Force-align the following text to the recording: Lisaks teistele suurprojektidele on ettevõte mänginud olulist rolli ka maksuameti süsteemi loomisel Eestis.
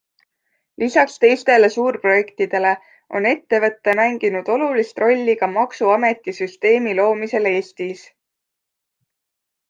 Lisaks 0.83 1.17
teistele 1.23 1.67
suurprojektidele 1.73 2.71
on 3.19 3.27
ettevõte 3.31 3.93
mänginud 3.99 4.49
olulist 4.53 5.01
rolli 5.03 5.35
ka 5.41 5.49
maksuameti 5.57 6.35
süsteemi 6.39 6.95
loomisel 7.01 7.51
Eestis. 7.51 8.03